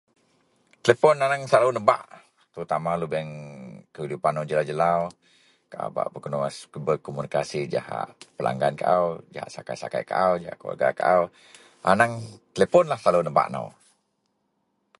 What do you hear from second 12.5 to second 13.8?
teleponlah selalu nebak nou.